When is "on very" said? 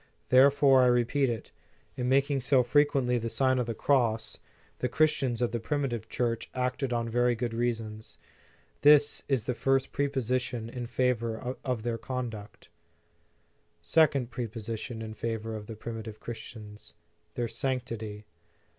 6.91-7.35